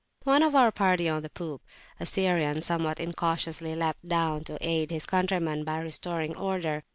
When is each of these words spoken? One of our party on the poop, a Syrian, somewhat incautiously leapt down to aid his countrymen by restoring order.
One 0.23 0.41
of 0.41 0.55
our 0.55 0.71
party 0.71 1.07
on 1.07 1.21
the 1.21 1.29
poop, 1.29 1.61
a 1.99 2.07
Syrian, 2.07 2.59
somewhat 2.61 2.99
incautiously 2.99 3.75
leapt 3.75 4.07
down 4.07 4.43
to 4.45 4.57
aid 4.59 4.89
his 4.89 5.05
countrymen 5.05 5.63
by 5.63 5.77
restoring 5.77 6.35
order. 6.35 6.83